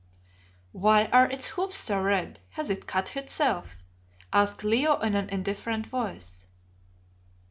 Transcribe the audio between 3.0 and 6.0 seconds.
itself?" asked Leo in an indifferent